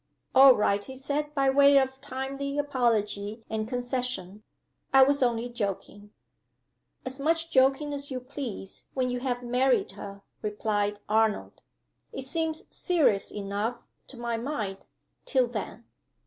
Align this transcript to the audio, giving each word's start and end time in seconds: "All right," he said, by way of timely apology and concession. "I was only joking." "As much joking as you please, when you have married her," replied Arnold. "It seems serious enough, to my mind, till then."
"All 0.33 0.55
right," 0.55 0.83
he 0.83 0.95
said, 0.95 1.31
by 1.35 1.51
way 1.51 1.77
of 1.77 2.01
timely 2.01 2.57
apology 2.57 3.43
and 3.51 3.67
concession. 3.67 4.41
"I 4.91 5.03
was 5.03 5.21
only 5.21 5.47
joking." 5.47 6.09
"As 7.05 7.19
much 7.19 7.51
joking 7.51 7.93
as 7.93 8.09
you 8.09 8.19
please, 8.19 8.87
when 8.95 9.11
you 9.11 9.19
have 9.19 9.43
married 9.43 9.91
her," 9.91 10.23
replied 10.41 11.01
Arnold. 11.07 11.61
"It 12.11 12.25
seems 12.25 12.63
serious 12.75 13.31
enough, 13.31 13.77
to 14.07 14.17
my 14.17 14.37
mind, 14.37 14.87
till 15.25 15.45
then." 15.45 15.85